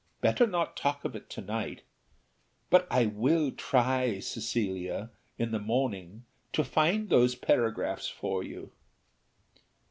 Better 0.19 0.47
not 0.47 0.75
talk 0.75 1.05
of 1.05 1.15
it 1.15 1.29
to 1.29 1.41
night; 1.41 1.83
but 2.71 2.87
I 2.89 3.05
will 3.05 3.51
try, 3.51 4.19
Cecilia, 4.19 5.11
in 5.37 5.51
the 5.51 5.59
morning, 5.59 6.25
to 6.53 6.63
find 6.63 7.07
those 7.09 7.35
paragraphs 7.35 8.07
for 8.07 8.41
you." 8.41 8.71